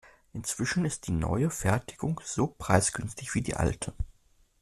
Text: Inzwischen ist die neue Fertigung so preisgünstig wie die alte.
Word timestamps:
Inzwischen 0.33 0.83
ist 0.83 1.05
die 1.05 1.11
neue 1.11 1.51
Fertigung 1.51 2.19
so 2.25 2.47
preisgünstig 2.47 3.35
wie 3.35 3.43
die 3.43 3.53
alte. 3.53 3.93